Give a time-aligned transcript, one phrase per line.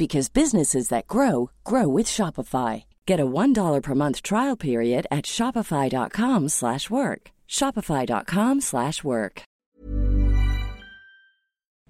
[0.00, 2.84] because businesses that grow grow with Shopify.
[3.04, 7.32] Get a $1 per month trial period at Shopify.com slash work.
[7.46, 9.42] Shopify.com slash work.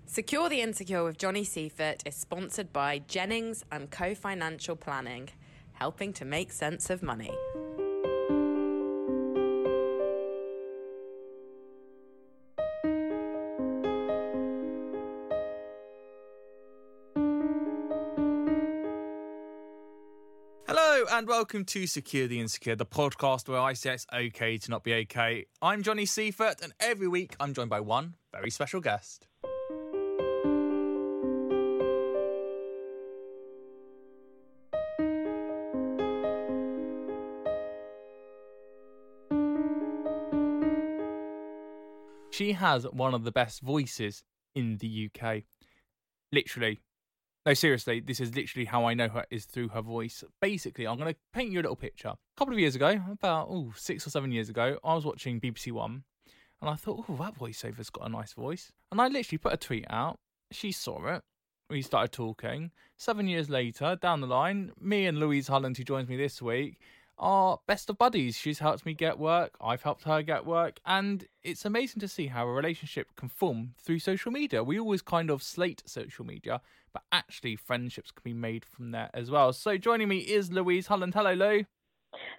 [0.06, 5.28] Secure the Insecure with Johnny Seifert is sponsored by Jennings and Co Financial Planning,
[5.74, 7.30] helping to make sense of money.
[21.20, 24.82] And welcome to Secure the Insecure, the podcast where I say it's okay to not
[24.82, 25.44] be okay.
[25.60, 29.26] I'm Johnny Seifert, and every week I'm joined by one very special guest.
[42.30, 44.24] She has one of the best voices
[44.54, 45.42] in the UK.
[46.32, 46.80] Literally,
[47.46, 50.22] no, seriously, this is literally how I know her is through her voice.
[50.42, 52.08] Basically, I'm going to paint you a little picture.
[52.08, 55.40] A couple of years ago, about oh, six or seven years ago, I was watching
[55.40, 56.04] BBC One
[56.60, 58.72] and I thought, oh, that voiceover's got a nice voice.
[58.92, 60.18] And I literally put a tweet out.
[60.50, 61.22] She saw it.
[61.70, 62.72] We started talking.
[62.98, 66.78] Seven years later, down the line, me and Louise Hulland, who joins me this week,
[67.20, 68.36] are best of buddies.
[68.36, 69.56] She's helped me get work.
[69.60, 70.80] I've helped her get work.
[70.84, 74.64] And it's amazing to see how a relationship can form through social media.
[74.64, 76.60] We always kind of slate social media,
[76.92, 79.52] but actually, friendships can be made from there as well.
[79.52, 81.14] So, joining me is Louise Hulland.
[81.14, 81.64] Hello, Lou.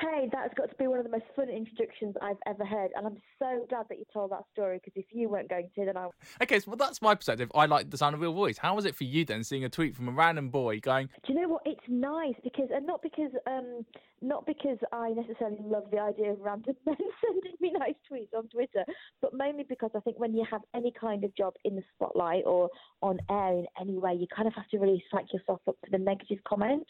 [0.01, 3.07] Hey, that's got to be one of the most fun introductions I've ever heard, and
[3.07, 5.95] I'm so glad that you told that story because if you weren't going to, then
[5.95, 6.09] I.
[6.41, 7.51] Okay, so well, that's my perspective.
[7.55, 8.57] I like the sound of your voice.
[8.57, 11.07] How was it for you then, seeing a tweet from a random boy going?
[11.25, 11.61] Do you know what?
[11.65, 13.85] It's nice because, and not because, um,
[14.21, 16.95] not because I necessarily love the idea of random men
[17.25, 18.85] sending me nice tweets on Twitter,
[19.21, 22.43] but mainly because I think when you have any kind of job in the spotlight
[22.45, 22.69] or
[23.01, 25.89] on air in any way, you kind of have to really psych yourself up for
[25.91, 26.89] the negative comments.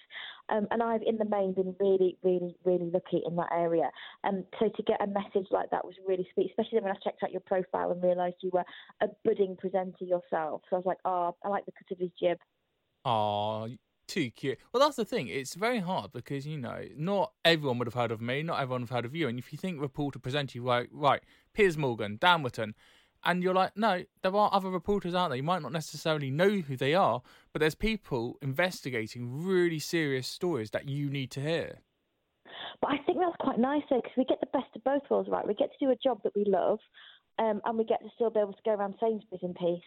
[0.49, 3.89] Um, and I've, in the main, been really, really, really lucky in that area.
[4.23, 7.23] Um, so to get a message like that was really sweet, especially when I checked
[7.23, 8.65] out your profile and realised you were
[9.01, 10.61] a budding presenter yourself.
[10.69, 12.37] So I was like, oh, I like the cut of his jib.
[13.05, 13.67] Oh,
[14.11, 14.59] too cute.
[14.71, 15.29] Well, that's the thing.
[15.29, 18.81] It's very hard because you know not everyone would have heard of me, not everyone
[18.81, 19.29] would have heard of you.
[19.29, 21.23] And if you think reporter presenter, you right, right,
[21.53, 22.75] Piers Morgan, Dan Wootton,
[23.23, 25.37] and you're like, no, there are other reporters out there.
[25.37, 27.21] You might not necessarily know who they are,
[27.53, 31.79] but there's people investigating really serious stories that you need to hear.
[32.81, 35.29] But I think that's quite nice though, because we get the best of both worlds,
[35.29, 35.47] right?
[35.47, 36.79] We get to do a job that we love,
[37.39, 39.81] um, and we get to still be able to go around Sainsbury's in peace.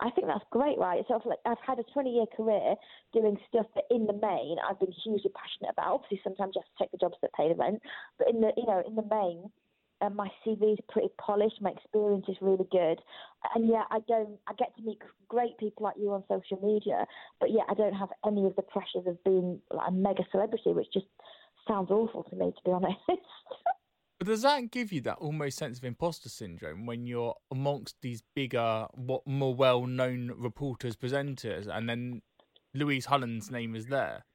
[0.00, 1.04] I think that's great, right?
[1.08, 2.74] So I've, like, I've had a 20 year career
[3.12, 5.94] doing stuff that, in the main, I've been hugely passionate about.
[5.94, 7.82] Obviously, sometimes you have to take the jobs that pay the rent,
[8.18, 9.50] but in the you know in the main,
[10.00, 11.60] um, my CV is pretty polished.
[11.60, 12.98] My experience is really good,
[13.54, 14.38] and yeah, I don't.
[14.48, 17.06] I get to meet great people like you on social media,
[17.38, 20.72] but yeah, I don't have any of the pressures of being like a mega celebrity,
[20.72, 21.06] which just
[21.68, 22.98] sounds awful to me, to be honest.
[24.20, 28.22] But does that give you that almost sense of imposter syndrome when you're amongst these
[28.34, 32.20] bigger, what more well-known reporters, presenters, and then
[32.74, 34.26] Louise Hulland's name is there?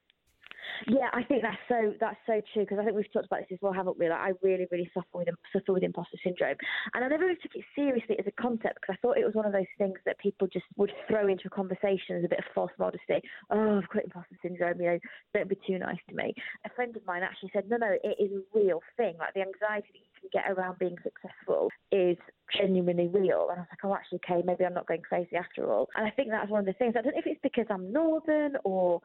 [0.88, 3.54] Yeah, I think that's so that's so true because I think we've talked about this
[3.54, 4.10] as well, haven't we?
[4.10, 6.58] Like, I really, really suffer with suffer with imposter syndrome,
[6.94, 9.36] and I never really took it seriously as a concept because I thought it was
[9.36, 12.40] one of those things that people just would throw into a conversation as a bit
[12.40, 13.22] of false modesty.
[13.50, 15.00] Oh, I've got imposter syndrome, you know,
[15.34, 16.34] don't be too nice to me.
[16.66, 19.16] A friend of mine actually said, no, no, it is a real thing.
[19.18, 22.18] Like the anxiety that you can get around being successful is
[22.58, 23.48] genuinely real.
[23.50, 25.90] And I was like, oh, actually, okay, maybe I'm not going crazy after all.
[25.96, 26.96] And I think that's one of the things.
[26.98, 29.02] I don't know if it's because I'm northern or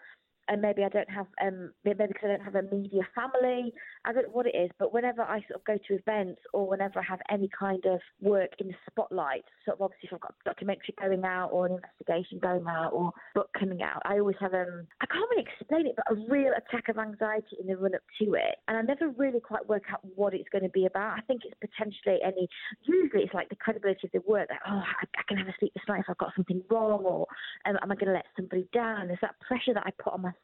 [0.50, 3.72] and maybe I don't have um maybe because I don't have a media family.
[4.04, 6.68] I don't know what it is, but whenever I sort of go to events or
[6.68, 10.20] whenever I have any kind of work in the spotlight, sort of obviously if I've
[10.20, 14.18] got a documentary going out or an investigation going out or book coming out, I
[14.18, 17.68] always have um I can't really explain it, but a real attack of anxiety in
[17.68, 20.64] the run up to it, and I never really quite work out what it's going
[20.64, 21.16] to be about.
[21.16, 22.48] I think it's potentially any.
[22.82, 24.48] Usually it's like the credibility of the work.
[24.50, 27.04] Like oh I, I can have a sleep this night if I've got something wrong,
[27.04, 27.26] or
[27.66, 29.06] um, am I going to let somebody down?
[29.06, 30.39] There's that pressure that I put on myself,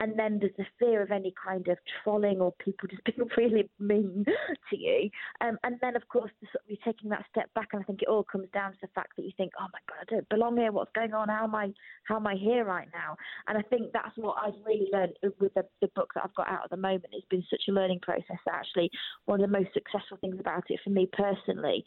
[0.00, 3.68] and then there's the fear of any kind of trolling or people just being really
[3.78, 4.24] mean
[4.70, 5.10] to you.
[5.40, 7.84] Um, and then of course the, sort of, you're taking that step back, and I
[7.84, 10.14] think it all comes down to the fact that you think, oh my god, I
[10.14, 10.72] don't belong here.
[10.72, 11.28] What's going on?
[11.28, 11.72] How am I?
[12.04, 13.16] How am I here right now?
[13.48, 16.48] And I think that's what I've really learned with the, the book that I've got
[16.48, 17.06] out at the moment.
[17.12, 18.38] It's been such a learning process.
[18.50, 18.90] Actually,
[19.26, 21.84] one of the most successful things about it for me personally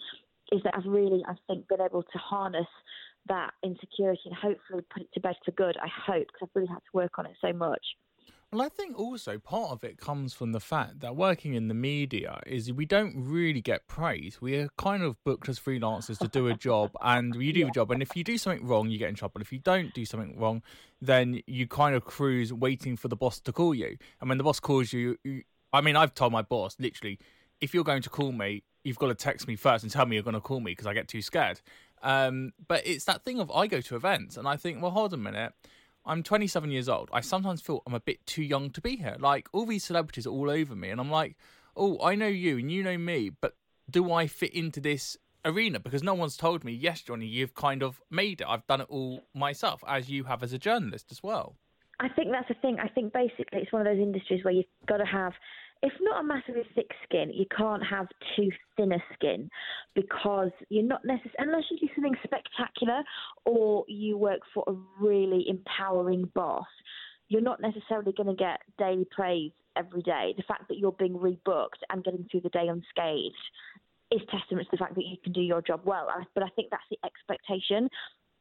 [0.51, 2.67] is that I've really, I think, been able to harness
[3.27, 5.77] that insecurity and hopefully put it to bed for good.
[5.77, 7.83] I hope because I've really had to work on it so much.
[8.51, 11.73] Well, I think also part of it comes from the fact that working in the
[11.73, 14.39] media is we don't really get praise.
[14.39, 17.67] We are kind of booked as freelancers to do a job, and you do yeah.
[17.67, 17.91] a job.
[17.91, 19.41] And if you do something wrong, you get in trouble.
[19.41, 20.63] If you don't do something wrong,
[21.01, 23.97] then you kind of cruise waiting for the boss to call you.
[24.21, 27.19] And when the boss calls you, you I mean, I've told my boss literally,
[27.59, 30.15] if you're going to call me, you've got to text me first and tell me
[30.15, 31.59] you're going to call me because I get too scared.
[32.01, 35.13] Um, but it's that thing of I go to events and I think, well, hold
[35.13, 35.53] a minute.
[36.05, 37.09] I'm 27 years old.
[37.11, 39.17] I sometimes feel I'm a bit too young to be here.
[39.19, 41.35] Like all these celebrities are all over me, and I'm like,
[41.75, 43.55] oh, I know you and you know me, but
[43.89, 45.79] do I fit into this arena?
[45.79, 48.47] Because no one's told me, yes, Johnny, you've kind of made it.
[48.47, 51.57] I've done it all myself, as you have as a journalist as well.
[51.99, 52.77] I think that's the thing.
[52.79, 55.33] I think basically it's one of those industries where you've got to have
[55.81, 59.49] if not a massively thick skin, you can't have too thinner skin
[59.95, 63.03] because you're not necessarily, unless you do something spectacular
[63.45, 66.67] or you work for a really empowering boss,
[67.29, 70.33] you're not necessarily going to get daily praise every day.
[70.37, 73.35] The fact that you're being rebooked and getting through the day unscathed
[74.11, 76.07] is testament to the fact that you can do your job well.
[76.33, 77.89] But I think that's the expectation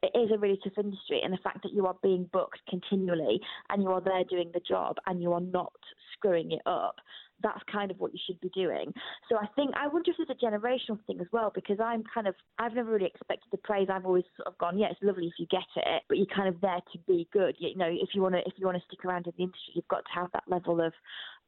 [0.02, 3.40] it is a really tough industry, and the fact that you are being booked continually
[3.70, 5.72] and you are there doing the job and you are not
[6.12, 6.96] screwing it up,
[7.42, 8.92] that's kind of what you should be doing.
[9.28, 12.26] So I think I wonder if there's a generational thing as well because I'm kind
[12.26, 13.88] of I've never really expected the praise.
[13.90, 16.48] I've always sort of gone, yeah, it's lovely if you get it, but you're kind
[16.48, 17.56] of there to be good.
[17.58, 19.72] You know, if you want to if you want to stick around in the industry,
[19.74, 20.92] you've got to have that level of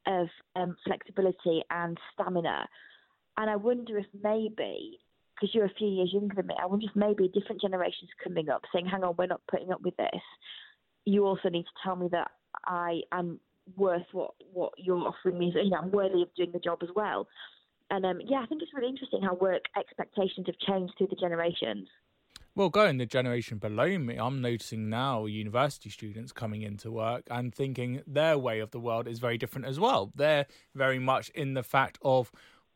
[0.07, 2.69] of um, flexibility and stamina.
[3.37, 4.99] And I wonder if maybe
[5.35, 8.49] because you're a few years younger than me, I wonder if maybe different generations coming
[8.49, 10.21] up saying, hang on, we're not putting up with this.
[11.05, 12.33] You also need to tell me that
[12.67, 13.39] I am
[13.77, 15.53] worth what, what you're offering me.
[15.55, 17.29] So, you know, I'm worthy of doing the job as well.
[17.91, 21.17] And um, yeah, I think it's really interesting how work expectations have changed through the
[21.17, 21.89] generations.
[22.55, 27.55] Well, going the generation below me, I'm noticing now university students coming into work and
[27.55, 30.11] thinking their way of the world is very different as well.
[30.15, 32.33] They're very much in the fact of,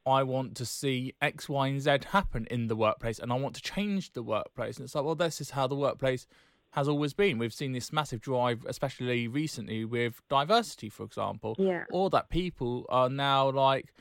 [0.07, 3.57] I want to see X, Y, and Z happen in the workplace and I want
[3.57, 4.77] to change the workplace.
[4.77, 6.29] And it's like, well, this is how the workplace
[6.73, 7.39] has always been.
[7.39, 11.85] We've seen this massive drive, especially recently with diversity, for example, yeah.
[11.91, 13.93] or that people are now like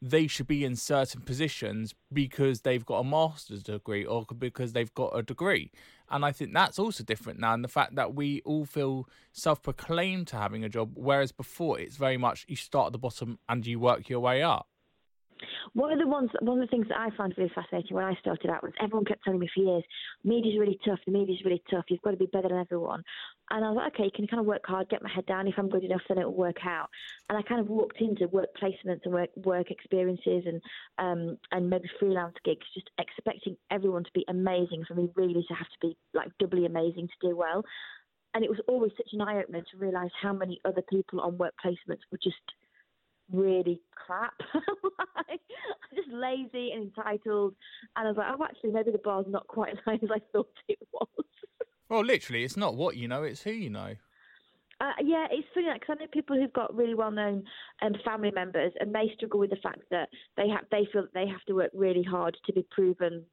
[0.00, 4.94] they should be in certain positions because they've got a master's degree or because they've
[4.94, 5.72] got a degree.
[6.10, 7.54] And I think that's also different now.
[7.54, 11.80] And the fact that we all feel self proclaimed to having a job, whereas before
[11.80, 14.68] it's very much you start at the bottom and you work your way up.
[15.72, 18.14] One of the ones, one of the things that I found really fascinating when I
[18.20, 19.84] started out was everyone kept telling me for years,
[20.24, 23.02] media's really tough, the media's really tough, you've got to be better than everyone.
[23.50, 25.46] And I was like, okay, you can kind of work hard, get my head down.
[25.46, 26.88] If I'm good enough, then it will work out.
[27.28, 30.60] And I kind of walked into work placements and work work experiences and
[30.98, 35.54] um, and maybe freelance gigs, just expecting everyone to be amazing for me really to
[35.54, 37.64] have to be like doubly amazing to do well.
[38.34, 41.38] And it was always such an eye opener to realise how many other people on
[41.38, 42.36] work placements were just
[43.32, 44.34] really crap.
[44.54, 47.54] like, I'm just lazy and entitled.
[47.96, 50.20] And I was like, oh, actually, maybe the bar's not quite as high as I
[50.32, 51.08] thought it was.
[51.88, 53.94] well, literally, it's not what you know, it's who you know.
[54.80, 57.42] Uh, yeah, it's funny because I know people who've got really well-known
[57.82, 61.14] um, family members, and they struggle with the fact that they have they feel that
[61.14, 63.24] they have to work really hard to be proven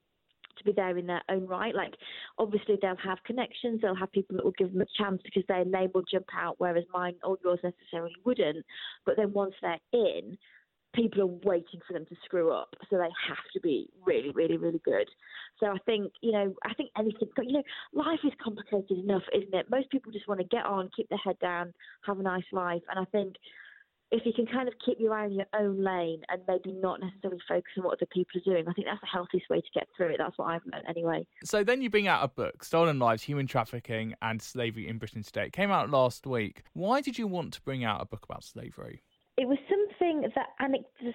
[0.57, 1.75] to be there in their own right.
[1.75, 1.93] Like,
[2.37, 5.65] obviously, they'll have connections, they'll have people that will give them a chance because their
[5.65, 8.65] name will jump out, whereas mine or yours necessarily wouldn't.
[9.05, 10.37] But then once they're in,
[10.95, 14.57] people are waiting for them to screw up, so they have to be really, really,
[14.57, 15.07] really good.
[15.59, 19.53] So I think, you know, I think anything, you know, life is complicated enough, isn't
[19.53, 19.69] it?
[19.69, 21.73] Most people just want to get on, keep their head down,
[22.05, 23.35] have a nice life, and I think
[24.11, 26.99] if you can kind of keep your eye on your own lane and maybe not
[26.99, 29.67] necessarily focus on what other people are doing, I think that's the healthiest way to
[29.73, 30.17] get through it.
[30.19, 31.25] That's what I've learned anyway.
[31.43, 35.23] So then you bring out a book, Stolen Lives, Human Trafficking and Slavery in Britain
[35.23, 35.47] Today.
[35.47, 36.63] It came out last week.
[36.73, 39.03] Why did you want to bring out a book about slavery?
[39.37, 39.84] It was something
[40.35, 40.47] that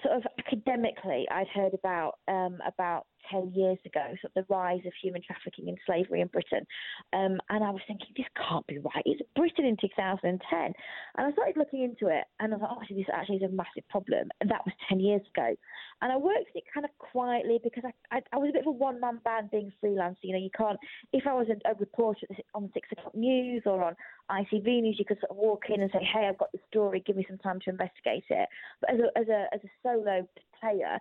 [0.02, 4.80] sort of academically I'd heard about um, about 10 years ago, sort of the rise
[4.86, 6.66] of human trafficking and slavery in Britain.
[7.12, 9.02] Um, and I was thinking, this can't be right.
[9.04, 10.40] It's Britain in 2010.
[10.60, 10.74] And
[11.16, 13.86] I started looking into it and I thought, oh, actually, this actually is a massive
[13.88, 14.30] problem.
[14.40, 15.54] And that was 10 years ago.
[16.02, 18.68] And I worked it kind of quietly because I, I, I was a bit of
[18.68, 20.18] a one man band being freelance.
[20.22, 20.78] You know, you can't,
[21.12, 23.94] if I was a, a reporter on 6 o'clock news or on
[24.30, 27.02] ITV News, you could sort of walk in and say, hey, I've got the story,
[27.04, 28.48] give me some time to investigate it.
[28.80, 30.28] But as a, as a, as a solo
[30.60, 30.98] player,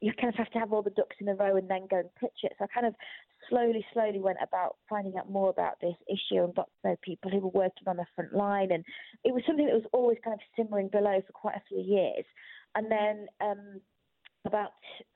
[0.00, 1.98] you kind of have to have all the ducks in a row and then go
[1.98, 2.52] and pitch it.
[2.58, 2.94] So I kind of
[3.48, 7.30] slowly, slowly went about finding out more about this issue and got to know people
[7.30, 8.72] who were working on the front line.
[8.72, 8.84] And
[9.24, 12.24] it was something that was always kind of simmering below for quite a few years.
[12.74, 13.80] And then um,
[14.46, 14.72] about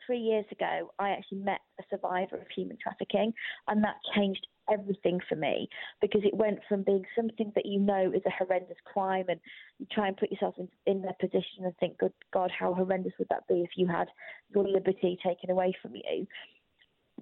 [0.07, 3.33] three years ago, I actually met a survivor of human trafficking,
[3.67, 5.69] and that changed everything for me
[6.01, 9.41] because it went from being something that you know is a horrendous crime and
[9.79, 13.13] you try and put yourself in, in their position and think, good God, how horrendous
[13.19, 14.09] would that be if you had
[14.55, 16.27] your liberty taken away from you?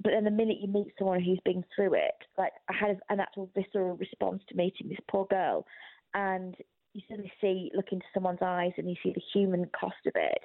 [0.02, 3.20] But then the minute you meet someone who's been through it, like I had an
[3.20, 5.66] actual visceral response to meeting this poor girl,
[6.14, 6.54] and
[6.92, 10.42] you suddenly see, look into someone's eyes, and you see the human cost of it,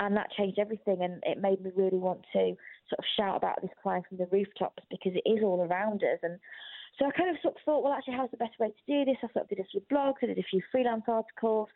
[0.00, 2.56] and that changed everything, and it made me really want to
[2.88, 6.18] sort of shout about this crime from the rooftops because it is all around us.
[6.22, 6.38] And
[6.98, 9.04] so I kind of sort of thought, well, actually, how's the best way to do
[9.04, 9.18] this?
[9.22, 11.68] I sort of did a few blogs, I did a few freelance articles,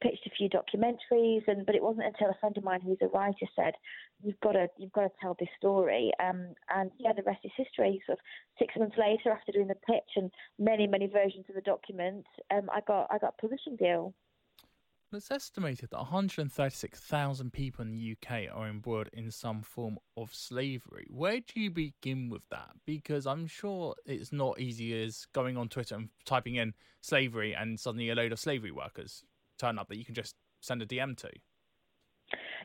[0.00, 3.08] pitched a few documentaries, and but it wasn't until a friend of mine who's a
[3.08, 3.74] writer said,
[4.22, 7.52] "You've got to, you've got to tell this story." Um, and yeah, the rest is
[7.56, 8.02] history.
[8.06, 8.24] Sort of
[8.58, 12.68] six months later, after doing the pitch and many, many versions of the document, um,
[12.72, 14.14] I got, I got a publishing deal.
[15.12, 21.08] It's estimated that 136,000 people in the UK are embroiled in some form of slavery.
[21.10, 22.70] Where do you begin with that?
[22.86, 27.80] Because I'm sure it's not easy as going on Twitter and typing in slavery and
[27.80, 29.24] suddenly a load of slavery workers
[29.58, 31.30] turn up that you can just send a DM to.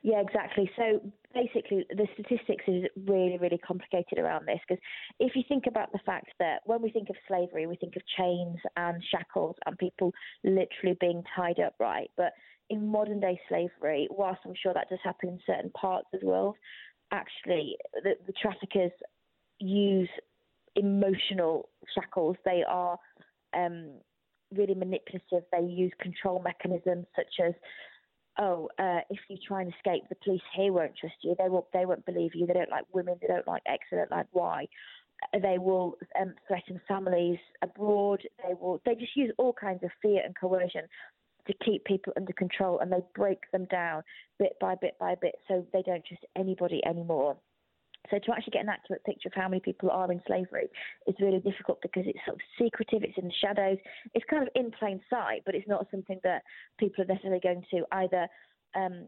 [0.06, 0.70] Yeah, exactly.
[0.76, 1.02] So
[1.34, 4.80] basically, the statistics is really, really complicated around this because
[5.20, 8.04] if you think about the fact that when we think of slavery, we think of
[8.16, 12.12] chains and shackles and people literally being tied up, right?
[12.18, 12.34] But
[12.70, 16.28] in modern day slavery, whilst I'm sure that does happen in certain parts of the
[16.28, 16.56] world,
[17.12, 18.92] actually, the, the traffickers
[19.58, 20.10] use
[20.76, 22.38] emotional shackles.
[22.46, 23.00] They are
[23.58, 23.94] um,
[24.54, 25.46] really manipulative.
[25.52, 27.56] They use control mechanisms such as
[28.40, 31.36] oh, uh, if you try and escape, the police here won't trust you.
[31.38, 31.66] They won't.
[31.74, 32.46] They won't believe you.
[32.46, 33.16] They don't like women.
[33.22, 33.84] They don't like X.
[33.92, 34.68] They don't like Y.
[35.34, 38.22] Uh, they will um, threaten families abroad.
[38.46, 38.82] They will.
[38.86, 40.84] They just use all kinds of fear and coercion
[41.48, 44.04] to keep people under control, and they break them down
[44.40, 47.38] bit by bit by bit, so they don't trust anybody anymore.
[48.12, 50.68] So to actually get an accurate picture of how many people are in slavery
[51.08, 53.78] is really difficult because it's sort of secretive, it's in the shadows,
[54.14, 56.44] it's kind of in plain sight, but it's not something that
[56.80, 58.28] people are necessarily going to either
[58.76, 59.08] um,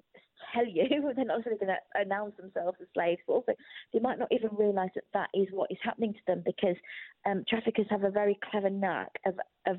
[0.54, 0.84] tell you,
[1.16, 3.54] they're not necessarily going to announce themselves as slaves, but also
[3.94, 6.76] they might not even realise that that is what is happening to them because
[7.26, 9.36] um, traffickers have a very clever knack of,
[9.66, 9.78] of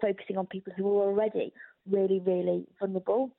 [0.00, 1.52] focusing on people who are already
[1.88, 3.30] really, really vulnerable.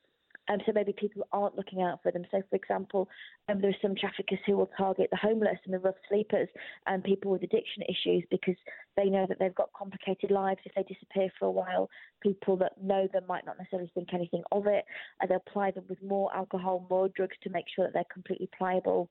[0.48, 2.24] Um, so maybe people aren't looking out for them.
[2.30, 3.08] So, for example,
[3.48, 6.48] um, there are some traffickers who will target the homeless and the rough sleepers
[6.86, 8.56] and people with addiction issues because
[8.96, 10.60] they know that they've got complicated lives.
[10.64, 11.88] If they disappear for a while,
[12.20, 14.84] people that know them might not necessarily think anything of it.
[15.20, 18.48] And they'll ply them with more alcohol, more drugs to make sure that they're completely
[18.58, 19.08] pliable.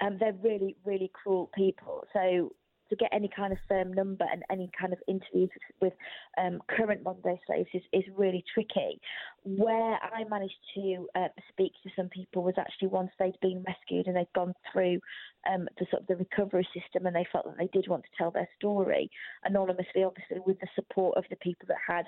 [0.00, 2.04] Um, they're really, really cruel people.
[2.14, 2.52] So
[2.90, 5.92] to get any kind of firm number and any kind of interviews with
[6.38, 9.00] um, current modern day slaves is, is really tricky.
[9.44, 14.06] Where I managed to uh, speak to some people was actually once they'd been rescued
[14.06, 15.00] and they'd gone through
[15.50, 18.10] um, the sort of the recovery system and they felt that they did want to
[18.18, 19.10] tell their story
[19.44, 22.06] anonymously, obviously with the support of the people that had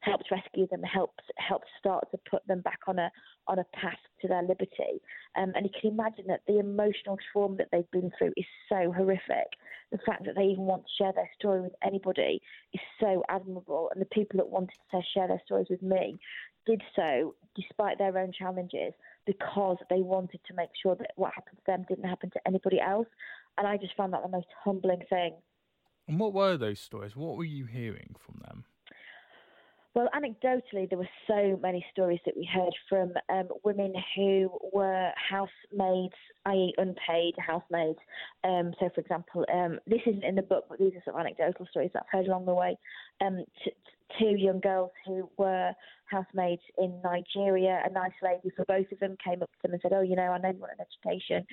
[0.00, 3.10] helped rescue them, helps helps start to put them back on a
[3.46, 5.00] on a path to their liberty.
[5.36, 8.92] Um, and you can imagine that the emotional trauma that they've been through is so
[8.92, 9.48] horrific.
[9.92, 12.40] The fact that they even want to share their story with anybody
[12.72, 13.90] is so admirable.
[13.92, 16.18] And the people that wanted to share their stories with me
[16.66, 18.92] did so despite their own challenges
[19.26, 22.80] because they wanted to make sure that what happened to them didn't happen to anybody
[22.80, 23.08] else.
[23.58, 25.34] And I just found that the most humbling thing.
[26.08, 27.14] And what were those stories?
[27.14, 28.64] What were you hearing from them?
[29.92, 35.10] Well, anecdotally, there were so many stories that we heard from um, women who were
[35.16, 36.14] housemaids,
[36.46, 37.98] i.e., unpaid housemaids.
[38.44, 41.66] Um, so, for example, um, this isn't in the book, but these are some anecdotal
[41.70, 42.76] stories that I've heard along the way.
[43.20, 43.72] Um, t-
[44.16, 45.72] two young girls who were
[46.04, 47.82] housemaids in Nigeria.
[47.84, 50.14] A nice lady for both of them came up to them and said, "Oh, you
[50.14, 51.44] know, I know you want an education.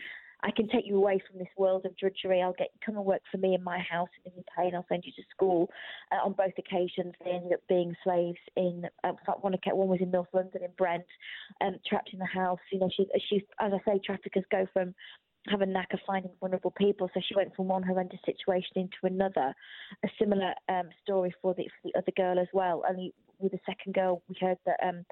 [0.44, 2.42] I can take you away from this world of drudgery.
[2.42, 4.76] I'll get come and work for me in my house and in the UK, and
[4.76, 5.70] I'll send you to school."
[6.12, 8.40] Uh, on both occasions, they ended up being slaves.
[8.56, 11.06] In uh, one one was in North London in Brent,
[11.62, 12.60] um, trapped in the house.
[12.72, 14.94] You know, she she as I say, traffickers go from
[15.50, 17.10] have a knack of finding vulnerable people.
[17.14, 19.54] So she went from one horrendous situation into another.
[20.04, 22.84] A similar um, story for the for the other girl as well.
[22.88, 25.06] Only with the second girl, we heard that um,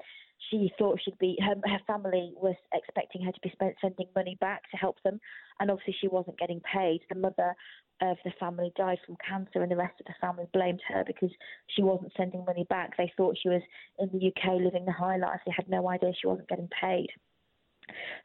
[0.50, 4.36] she thought she'd be her, her family was expecting her to be spent sending money
[4.40, 5.20] back to help them,
[5.60, 7.00] and obviously she wasn't getting paid.
[7.08, 7.54] The mother
[8.02, 11.30] of the family died from cancer, and the rest of the family blamed her because
[11.68, 12.96] she wasn't sending money back.
[12.96, 13.62] They thought she was
[13.98, 15.40] in the UK living the high life.
[15.46, 17.08] They had no idea she wasn't getting paid.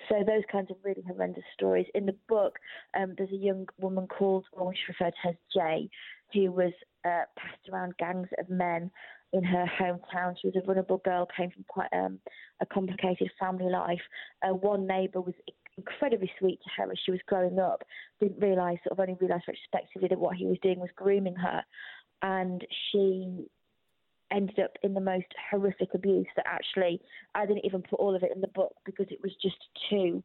[0.10, 1.88] So those kinds of really horrendous stories.
[1.94, 2.58] In the book,
[2.98, 5.90] um, there's a young woman called, or she's referred to as Jay,
[6.34, 6.74] who was
[7.06, 8.92] uh, passed around gangs of men
[9.34, 10.36] in her hometown.
[10.42, 12.20] She was a vulnerable girl, came from quite um,
[12.60, 14.02] a complicated family life.
[14.42, 15.36] Uh, one neighbour was
[15.78, 17.84] incredibly sweet to her as she was growing up.
[18.20, 21.64] Didn't realise, sort of only realised retrospectively that what he was doing was grooming her,
[22.22, 23.48] and she
[24.32, 27.02] ended up in the most horrific abuse that actually
[27.36, 29.58] I didn't even put all of it in the book because it was just
[29.90, 30.24] too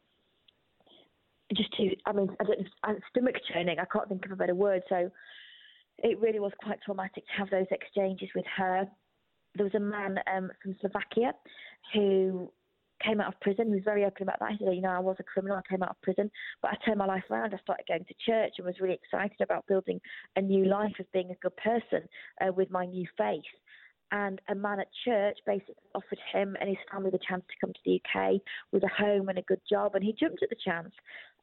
[1.55, 4.55] just too I mean I don't know stomach churning I can't think of a better
[4.55, 5.11] word so
[5.99, 8.87] it really was quite traumatic to have those exchanges with her
[9.57, 11.33] there was a man um, from Slovakia
[11.95, 12.53] who
[13.03, 13.69] came out of prison.
[13.69, 14.53] He was very open about that.
[14.53, 15.57] He said, you know, I was a criminal.
[15.57, 16.31] I came out of prison,
[16.63, 17.55] but I turned my life around.
[17.55, 20.01] I started going to church and was really excited about building
[20.37, 22.09] a new life of being a good person
[22.41, 23.43] uh, with my new faith
[24.13, 27.73] and a man at church basically offered him and his family the chance to come
[27.73, 28.41] to the UK
[28.73, 30.93] with a home and a good job, and he jumped at the chance.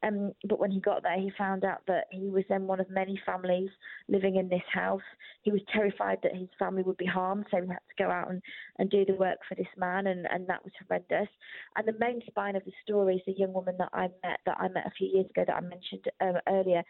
[0.03, 2.89] Um, but when he got there, he found out that he was then one of
[2.89, 3.69] many families
[4.09, 5.01] living in this house.
[5.43, 8.29] He was terrified that his family would be harmed, so he had to go out
[8.29, 8.41] and,
[8.79, 11.29] and do the work for this man, and, and that was horrendous.
[11.77, 14.57] And the main spine of the story is the young woman that I met that
[14.59, 16.83] I met a few years ago that I mentioned um, earlier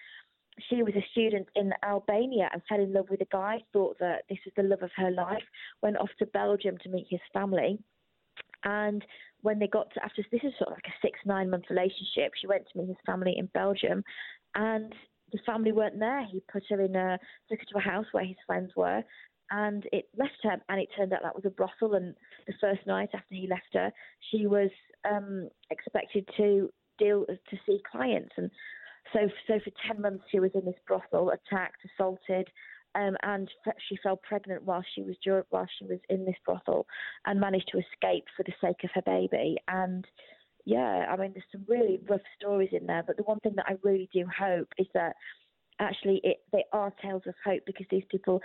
[0.70, 4.24] she was a student in Albania and fell in love with a guy, thought that
[4.30, 5.44] this was the love of her life,
[5.82, 7.80] went off to Belgium to meet his family.
[8.64, 9.04] And
[9.42, 12.34] when they got to, after this is sort of like a six, nine month relationship,
[12.40, 14.04] she went to meet his family in Belgium
[14.56, 14.94] and
[15.32, 16.26] the family weren't there.
[16.32, 17.20] He put her in a,
[17.50, 19.04] took her to a house where his friends were
[19.52, 22.16] and it left her and it turned out that was a brothel and
[22.48, 23.92] the first night after he left her,
[24.32, 24.70] she was
[25.10, 28.50] um, expected to deal, to see clients and
[29.12, 32.48] so, so for 10 months, she was in this brothel, attacked, assaulted,
[32.96, 33.50] um, and
[33.90, 35.16] she fell pregnant while she was
[35.50, 36.86] while she was in this brothel,
[37.26, 39.58] and managed to escape for the sake of her baby.
[39.68, 40.06] And
[40.66, 43.04] yeah, I mean, there's some really rough stories in there.
[43.06, 45.16] But the one thing that I really do hope is that
[45.84, 48.42] actually it, they are tales of hope because these people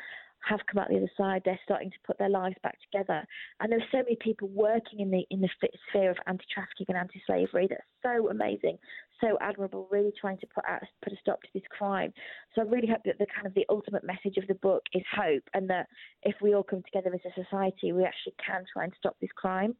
[0.49, 1.43] have come out the other side.
[1.45, 3.27] They're starting to put their lives back together,
[3.61, 5.49] and there's so many people working in the in the
[5.89, 7.67] sphere of anti-trafficking and anti-slavery.
[7.69, 8.79] That's so amazing,
[9.21, 9.89] so admirable.
[9.91, 12.13] Really trying to put out put a stop to this crime.
[12.55, 15.03] So I really hope that the kind of the ultimate message of the book is
[15.13, 15.89] hope, and that
[16.23, 19.31] if we all come together as a society, we actually can try and stop this
[19.35, 19.75] crime.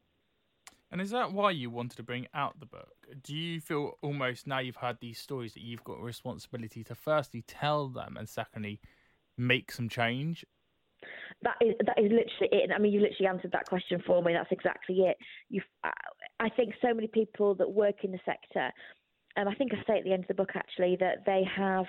[0.91, 2.95] And is that why you wanted to bring out the book?
[3.23, 6.95] Do you feel almost now you've heard these stories that you've got a responsibility to
[6.95, 8.81] firstly tell them and secondly
[9.37, 10.47] make some change?
[11.43, 12.71] That is that is literally it.
[12.75, 14.33] I mean, you literally answered that question for me.
[14.33, 15.17] That's exactly it.
[15.49, 15.61] You,
[16.41, 18.73] I think so many people that work in the sector,
[19.37, 21.45] and um, I think I say at the end of the book actually that they
[21.57, 21.87] have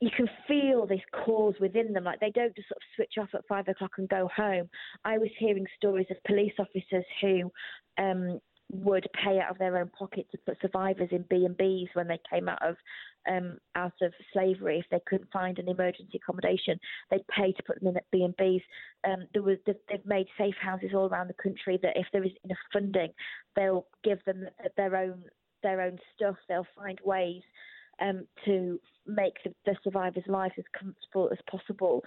[0.00, 2.04] you can feel this cause within them.
[2.04, 4.68] Like they don't just sort of switch off at five o'clock and go home.
[5.04, 7.50] I was hearing stories of police officers who
[7.98, 8.40] um,
[8.72, 12.08] would pay out of their own pocket to put survivors in B and B's when
[12.08, 12.76] they came out of
[13.30, 14.78] um, out of slavery.
[14.78, 16.78] If they couldn't find an emergency accommodation,
[17.10, 18.62] they'd pay to put them in at B and B's.
[19.06, 22.32] Um, there was they've made safe houses all around the country that if there is
[22.44, 23.12] enough funding,
[23.54, 25.24] they'll give them their own
[25.62, 26.36] their own stuff.
[26.48, 27.42] They'll find ways
[28.00, 32.02] um, to make the, the survivors' lives as comfortable as possible.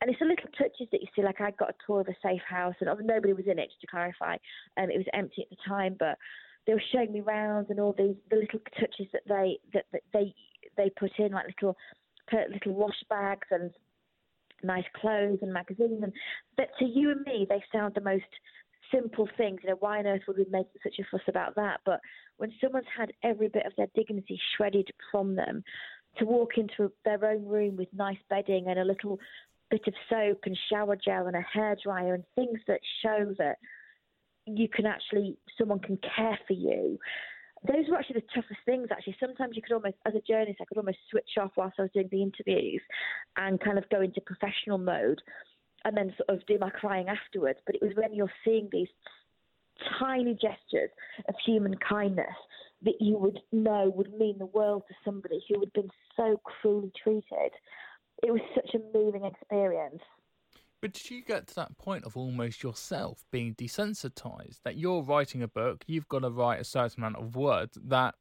[0.00, 1.22] And it's the little touches that you see.
[1.22, 3.68] Like I got a tour of a safe house, and nobody was in it.
[3.68, 4.36] Just to clarify,
[4.78, 6.16] um, it was empty at the time, but
[6.66, 10.02] they were showing me rounds and all these the little touches that they that, that
[10.12, 10.34] they
[10.76, 11.76] they put in, like little
[12.32, 13.70] little wash bags and
[14.62, 16.02] nice clothes and magazines.
[16.02, 16.12] And
[16.56, 18.24] but to you and me, they sound the most
[18.92, 19.60] simple things.
[19.62, 21.80] You know, why on earth would we make such a fuss about that?
[21.84, 22.00] But
[22.36, 25.62] when someone's had every bit of their dignity shredded from them,
[26.18, 29.18] to walk into their own room with nice bedding and a little
[29.70, 33.56] bit of soap and shower gel and a hairdryer and things that show that
[34.46, 36.98] you can actually someone can care for you.
[37.66, 38.88] Those were actually the toughest things.
[38.90, 41.82] Actually, sometimes you could almost, as a journalist, I could almost switch off whilst I
[41.82, 42.80] was doing the interviews
[43.36, 45.20] and kind of go into professional mode.
[45.84, 47.58] And then sort of do my crying afterwards.
[47.66, 48.88] But it was when you're seeing these
[49.98, 50.90] tiny gestures
[51.28, 52.26] of human kindness
[52.82, 56.92] that you would know would mean the world to somebody who had been so cruelly
[57.02, 57.52] treated.
[58.22, 60.02] It was such a moving experience.
[60.80, 65.42] But did you get to that point of almost yourself being desensitized that you're writing
[65.42, 68.14] a book, you've got to write a certain amount of words that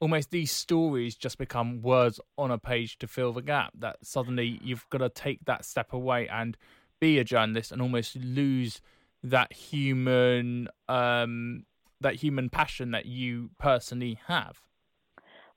[0.00, 4.58] almost these stories just become words on a page to fill the gap that suddenly
[4.62, 6.56] you've got to take that step away and
[7.00, 8.80] be a journalist and almost lose
[9.22, 11.64] that human um
[12.00, 14.60] that human passion that you personally have?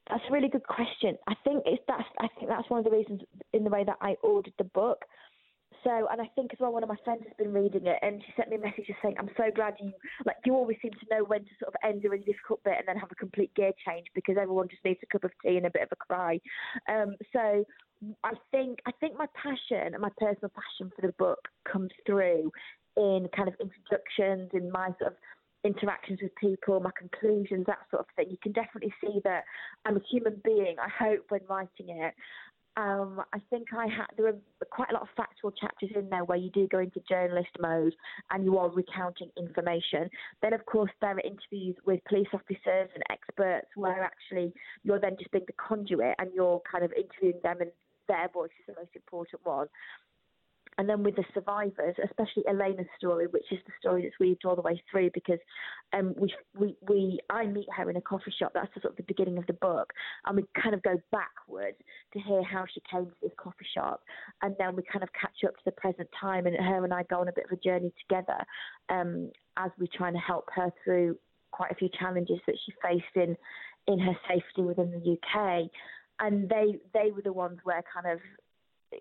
[0.10, 1.18] That's a really good question.
[1.28, 3.22] I think it's that's i think that's one of the reasons
[3.54, 5.06] in the way that i ordered the book
[5.84, 8.22] so, and I think as well, one of my friends has been reading it, and
[8.26, 9.92] she sent me a message just saying, "I'm so glad you
[10.26, 12.76] like you always seem to know when to sort of end a really difficult bit
[12.78, 15.58] and then have a complete gear change because everyone just needs a cup of tea
[15.58, 16.40] and a bit of a cry."
[16.88, 17.66] Um, so,
[18.24, 22.52] I think I think my passion and my personal passion for the book comes through
[22.96, 25.18] in kind of introductions in my sort of
[25.64, 28.28] interactions with people, my conclusions, that sort of thing.
[28.30, 29.44] You can definitely see that
[29.86, 30.76] I'm a human being.
[30.80, 32.14] I hope when writing it,
[32.78, 34.38] um, I think I had there are
[34.72, 37.94] quite a lot of factual chapters in there where you do go into journalist mode
[38.32, 40.10] and you are recounting information.
[40.42, 44.54] Then, of course, there are interviews with police officers and experts where actually
[44.84, 47.72] you're then just being the conduit and you're kind of interviewing them and
[48.08, 49.68] their voice is the most important one.
[50.80, 54.56] And then with the survivors, especially Elena's story, which is the story that's weaved all
[54.56, 55.40] the way through, because
[55.92, 58.54] um, we, we, we, I meet her in a coffee shop.
[58.54, 59.92] That's sort of the beginning of the book,
[60.26, 61.76] and we kind of go backwards
[62.14, 64.04] to hear how she came to this coffee shop,
[64.42, 67.04] and then we kind of catch up to the present time, and her and I
[67.04, 68.42] go on a bit of a journey together
[68.88, 71.18] um, as we're trying to help her through
[71.52, 73.36] quite a few challenges that she faced in
[73.88, 75.70] in her safety within the UK.
[76.22, 78.22] And they they were the ones where kind of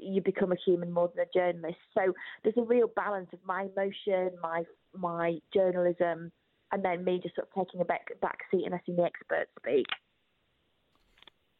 [0.00, 1.78] you become a human more than a journalist.
[1.94, 4.64] So there's a real balance of my emotion, my
[4.96, 6.32] my journalism,
[6.72, 9.50] and then me just sort of taking a back back seat and letting the experts
[9.58, 9.86] speak.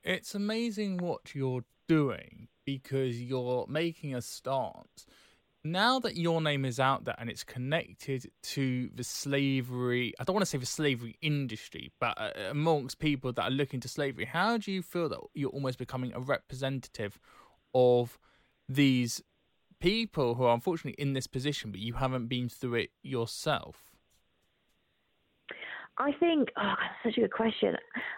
[0.04, 5.06] It's amazing what you're doing because you're making a stance.
[5.64, 10.34] Now that your name is out there and it's connected to the slavery, I don't
[10.34, 14.24] want to say the slavery industry, but uh, amongst people that are looking to slavery,
[14.24, 17.18] how do you feel that you're almost becoming a representative
[17.74, 18.18] of
[18.68, 19.22] these
[19.80, 23.88] people who are unfortunately in this position, but you haven't been through it yourself?
[26.00, 27.74] I think, oh, that's such a good question.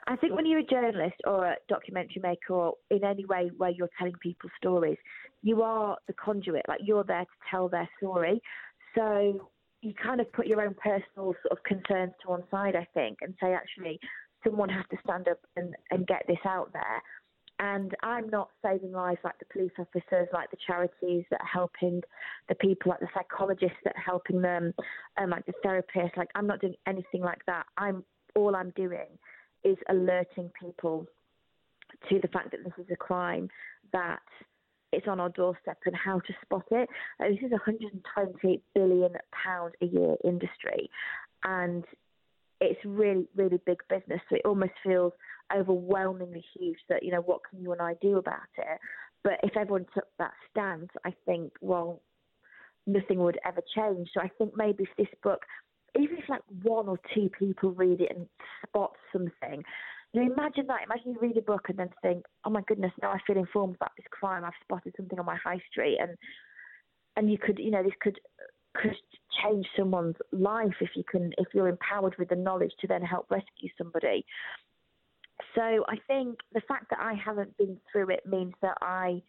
[0.06, 3.70] I think when you're a journalist or a documentary maker or in any way where
[3.70, 4.98] you're telling people's stories,
[5.42, 6.66] you are the conduit.
[6.68, 8.42] Like you're there to tell their story.
[8.94, 9.48] So
[9.80, 13.18] you kind of put your own personal sort of concerns to one side, I think,
[13.22, 13.98] and say, actually,
[14.44, 17.02] someone has to stand up and, and get this out there.
[17.60, 22.00] And I'm not saving lives like the police officers, like the charities that are helping
[22.48, 24.72] the people, like the psychologists that are helping them,
[25.18, 26.16] and like the therapists.
[26.16, 27.66] Like I'm not doing anything like that.
[27.76, 28.02] I'm
[28.34, 29.08] all I'm doing
[29.62, 31.06] is alerting people
[32.08, 33.50] to the fact that this is a crime,
[33.92, 34.22] that
[34.92, 36.88] it's on our doorstep, and how to spot it.
[37.20, 40.88] Uh, this is a 120 billion pound a year industry,
[41.44, 41.84] and
[42.60, 44.20] it's really, really big business.
[44.30, 45.12] So it almost feels
[45.54, 48.78] overwhelmingly huge that, you know, what can you and I do about it?
[49.22, 52.00] But if everyone took that stance, I think, well,
[52.86, 54.08] nothing would ever change.
[54.14, 55.42] So I think maybe if this book,
[55.98, 58.26] even if like one or two people read it and
[58.66, 59.62] spot something,
[60.12, 60.82] you imagine that.
[60.84, 63.76] Imagine you read a book and then think, "Oh my goodness, now I feel informed
[63.76, 64.44] about this crime.
[64.44, 66.16] I've spotted something on my high street," and
[67.16, 68.18] and you could, you know, this could
[68.74, 68.96] could
[69.42, 73.30] change someone's life if you can if you're empowered with the knowledge to then help
[73.30, 74.24] rescue somebody.
[75.54, 79.22] So I think the fact that I haven't been through it means that I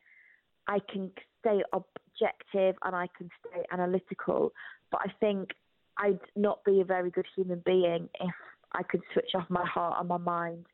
[0.67, 4.53] I can stay objective and I can stay analytical.
[4.91, 5.49] But I think
[5.97, 8.35] I'd not be a very good human being if
[8.73, 10.65] I could switch off my heart and my mind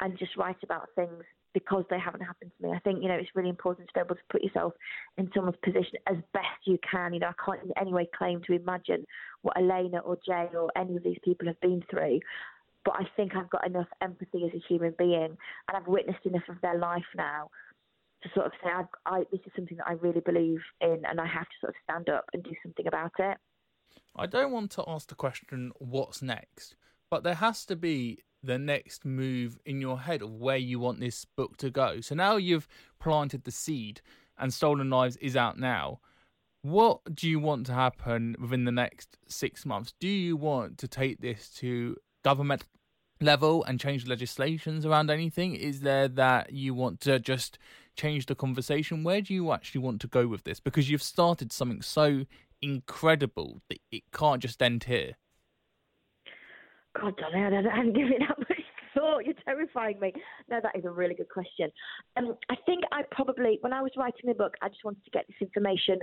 [0.00, 2.72] and just write about things because they haven't happened to me.
[2.74, 4.72] I think, you know, it's really important to be able to put yourself
[5.18, 7.12] in someone's position as best you can.
[7.12, 9.04] You know, I can't in any way claim to imagine
[9.42, 12.20] what Elena or Jay or any of these people have been through.
[12.84, 15.36] But I think I've got enough empathy as a human being
[15.68, 17.50] and I've witnessed enough of their life now
[18.22, 21.20] to sort of say, I, I, this is something that I really believe in and
[21.20, 23.38] I have to sort of stand up and do something about it.
[24.16, 26.76] I don't want to ask the question, what's next?
[27.10, 31.00] But there has to be the next move in your head of where you want
[31.00, 32.00] this book to go.
[32.00, 34.00] So now you've planted the seed
[34.38, 36.00] and Stolen Lives is out now.
[36.62, 39.94] What do you want to happen within the next six months?
[39.98, 42.64] Do you want to take this to government
[43.20, 45.54] level and change legislations around anything?
[45.54, 47.58] Is there that you want to just
[47.96, 49.04] change the conversation?
[49.04, 50.60] Where do you actually want to go with this?
[50.60, 52.24] Because you've started something so
[52.62, 55.16] incredible that it can't just end here.
[57.00, 58.60] God, Donny, I hadn't given that much
[58.94, 59.20] thought.
[59.24, 60.12] You're terrifying me.
[60.50, 61.70] No, that is a really good question.
[62.16, 65.10] Um, I think I probably, when I was writing the book, I just wanted to
[65.10, 66.00] get this information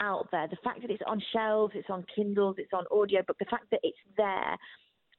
[0.00, 0.46] out there.
[0.48, 3.64] The fact that it's on shelves, it's on Kindles, it's on audio, but the fact
[3.70, 4.56] that it's there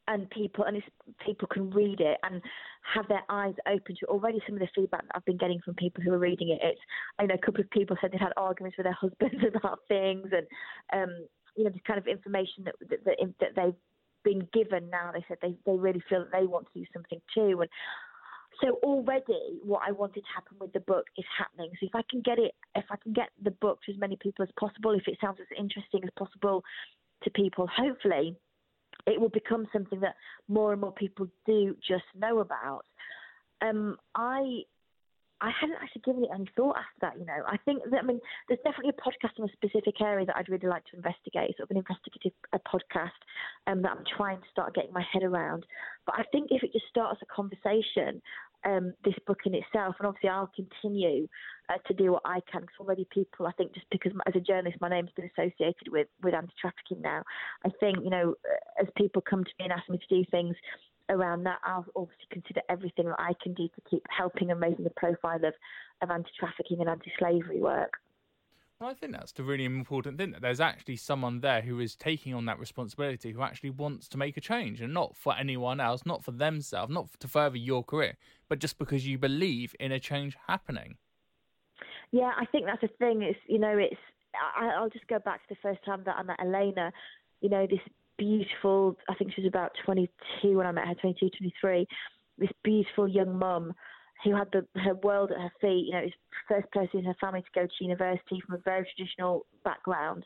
[0.09, 0.81] and people and
[1.23, 2.41] people can read it and
[2.93, 5.75] have their eyes open to already some of the feedback that I've been getting from
[5.75, 6.59] people who are reading it.
[6.61, 6.81] It's
[7.19, 10.27] I know a couple of people said they had arguments with their husbands about things
[10.31, 10.47] and
[10.91, 11.15] um,
[11.55, 13.73] you know the kind of information that that, that, that they've
[14.23, 15.11] been given now.
[15.13, 17.69] They said they they really feel that they want to do something too and.
[18.63, 21.71] So already, what I wanted to happen with the book is happening.
[21.79, 24.17] So if I can get it, if I can get the book to as many
[24.17, 26.65] people as possible, if it sounds as interesting as possible
[27.23, 28.35] to people, hopefully
[29.07, 30.15] it will become something that
[30.47, 32.83] more and more people do just know about.
[33.62, 34.63] Um, I
[35.41, 37.19] I hadn't actually given it any thought after that.
[37.19, 40.25] You know, I think that I mean, there's definitely a podcast in a specific area
[40.25, 42.33] that I'd really like to investigate, sort of an investigative
[42.67, 43.19] podcast
[43.67, 45.65] um, that I'm trying to start getting my head around.
[46.05, 48.21] But I think if it just starts a conversation,
[48.65, 51.27] um, this book in itself, and obviously I'll continue
[51.69, 52.61] uh, to do what I can.
[52.61, 56.07] Because already people, I think, just because as a journalist my name's been associated with
[56.21, 57.23] with anti-trafficking now,
[57.65, 58.35] I think you know
[58.79, 60.55] as people come to me and ask me to do things
[61.09, 64.83] around that, I'll obviously consider everything that I can do to keep helping and raising
[64.83, 65.53] the profile of,
[66.01, 67.93] of anti-trafficking and anti-slavery work.
[68.79, 71.97] Well, I think that's the really important thing that there's actually someone there who is
[71.97, 75.81] taking on that responsibility, who actually wants to make a change, and not for anyone
[75.81, 78.15] else, not for themselves, not to further your career,
[78.47, 80.95] but just because you believe in a change happening.
[82.11, 83.21] Yeah, I think that's the thing.
[83.21, 83.99] It's you know, it's
[84.57, 86.93] I, I'll just go back to the first time that I met Elena.
[87.41, 87.81] You know, this
[88.17, 88.95] beautiful.
[89.09, 91.85] I think she was about 22 when I met her, 22, 23.
[92.37, 93.73] This beautiful young mum
[94.23, 95.88] who had the, her world at her feet.
[95.88, 96.12] You know, was
[96.47, 100.25] first person in her family to go to university from a very traditional background,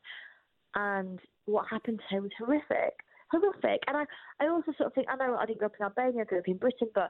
[0.76, 2.96] and what happened to her was horrific,
[3.32, 3.82] horrific.
[3.88, 4.06] And I,
[4.40, 6.40] I also sort of think I know I didn't grow up in Albania, I grew
[6.40, 7.10] up in Britain, but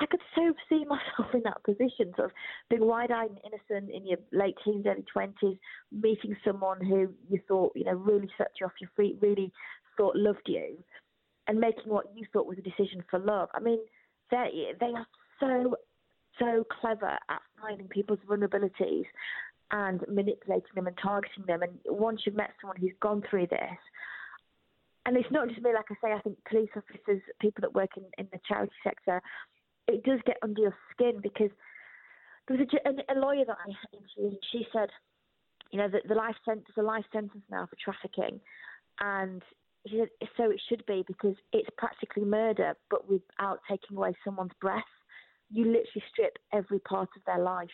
[0.00, 2.32] I could so see myself in that position, sort of
[2.70, 5.58] being wide-eyed and innocent in your late teens, early twenties,
[5.92, 9.52] meeting someone who you thought, you know, really set you off your feet, really
[9.96, 10.76] thought loved you,
[11.46, 13.48] and making what you thought was a decision for love.
[13.54, 13.78] I mean,
[14.30, 15.06] they they are
[15.40, 15.76] so
[16.38, 19.04] so clever at finding people's vulnerabilities
[19.70, 21.62] and manipulating them and targeting them.
[21.62, 23.78] And once you've met someone who's gone through this,
[25.06, 27.90] and it's not just me, like I say, I think police officers, people that work
[27.96, 29.22] in, in the charity sector,
[29.86, 31.50] it does get under your skin because
[32.46, 34.90] there was a, a lawyer that I interviewed, and she said,
[35.70, 38.40] you know, that the life sentence, a life sentence now for trafficking,
[39.00, 39.42] and
[39.86, 44.52] she said, so it should be because it's practically murder, but without taking away someone's
[44.60, 44.82] breath.
[45.50, 47.68] You literally strip every part of their life,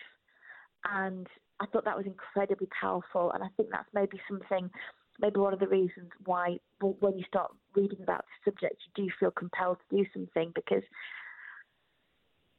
[0.85, 1.27] and
[1.61, 4.71] I thought that was incredibly powerful, and I think that's maybe something.
[5.21, 9.13] Maybe one of the reasons why, when you start reading about the subject, you do
[9.21, 10.83] feel compelled to do something because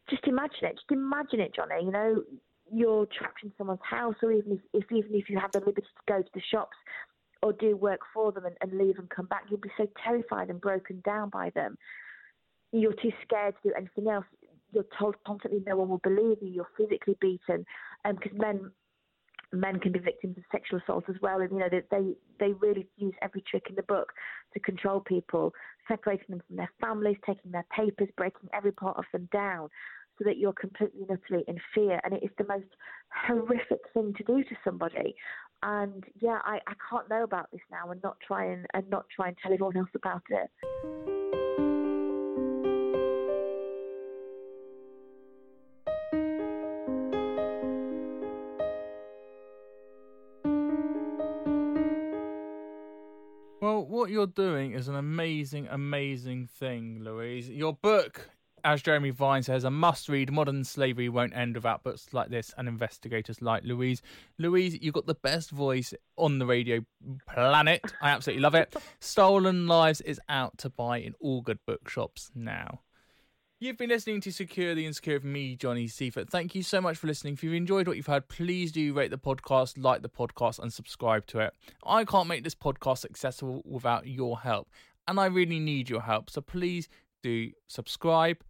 [0.09, 0.75] just imagine it.
[0.75, 1.83] Just imagine it, Johnny.
[1.83, 2.23] You know,
[2.71, 5.81] you're trapped in someone's house, or even if, if even if you have the liberty
[5.81, 6.77] to go to the shops
[7.43, 10.49] or do work for them and, and leave and come back, you'll be so terrified
[10.49, 11.77] and broken down by them.
[12.71, 14.25] You're too scared to do anything else.
[14.75, 16.49] You're told constantly no one will believe you.
[16.49, 17.65] You're physically beaten,
[18.03, 18.71] because um, men
[19.53, 21.39] men can be victims of sexual assault as well.
[21.39, 24.11] And you know they, they they really use every trick in the book
[24.53, 25.53] to control people,
[25.87, 29.69] separating them from their families, taking their papers, breaking every part of them down
[30.17, 31.99] so that you're completely and utterly in fear.
[32.03, 32.67] And it is the most
[33.27, 35.15] horrific thing to do to somebody.
[35.63, 39.05] And yeah, I, I can't know about this now and not try and, and not
[39.13, 41.14] try and tell everyone else about it.
[54.15, 57.49] You're doing is an amazing, amazing thing, Louise.
[57.49, 58.29] Your book
[58.63, 60.31] as Jeremy Vine says, a must read.
[60.31, 64.01] Modern slavery won't end without books like this and investigators like Louise.
[64.39, 66.83] Louise, you've got the best voice on the radio
[67.31, 67.81] planet.
[68.01, 68.75] I absolutely love it.
[68.99, 72.79] Stolen Lives is out to buy in all good bookshops now.
[73.57, 76.29] You've been listening to Secure the Insecure with me, Johnny Seifert.
[76.29, 77.35] Thank you so much for listening.
[77.35, 80.73] If you've enjoyed what you've heard, please do rate the podcast, like the podcast, and
[80.73, 81.53] subscribe to it.
[81.85, 84.67] I can't make this podcast successful without your help,
[85.07, 86.29] and I really need your help.
[86.29, 86.89] So please
[87.23, 88.43] do subscribe,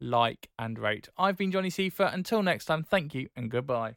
[0.00, 1.08] like, and rate.
[1.18, 2.14] I've been Johnny Seifert.
[2.14, 3.96] Until next time, thank you and goodbye.